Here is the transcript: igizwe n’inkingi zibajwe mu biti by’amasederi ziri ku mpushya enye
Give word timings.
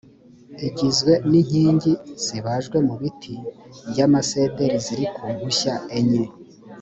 igizwe 0.67 1.11
n’inkingi 1.29 1.91
zibajwe 2.23 2.77
mu 2.87 2.95
biti 3.01 3.35
by’amasederi 3.89 4.77
ziri 4.85 5.05
ku 5.15 5.23
mpushya 5.33 5.73
enye 5.97 6.23